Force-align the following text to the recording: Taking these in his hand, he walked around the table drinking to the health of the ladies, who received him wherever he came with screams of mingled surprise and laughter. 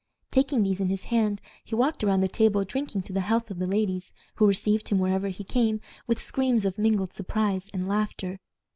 Taking 0.31 0.63
these 0.63 0.79
in 0.79 0.89
his 0.89 1.03
hand, 1.13 1.41
he 1.63 1.75
walked 1.75 2.03
around 2.03 2.21
the 2.21 2.27
table 2.27 2.65
drinking 2.65 3.03
to 3.03 3.13
the 3.13 3.19
health 3.21 3.51
of 3.51 3.59
the 3.59 3.67
ladies, 3.67 4.13
who 4.37 4.47
received 4.47 4.89
him 4.89 4.97
wherever 4.97 5.27
he 5.27 5.43
came 5.43 5.79
with 6.07 6.17
screams 6.17 6.65
of 6.65 6.79
mingled 6.79 7.13
surprise 7.13 7.69
and 7.71 7.87
laughter. 7.87 8.39